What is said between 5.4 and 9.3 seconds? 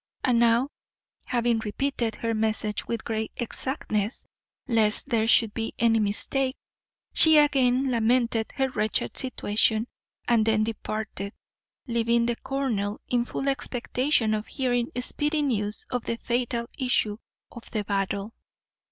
be any mistake, she again lamented her wretched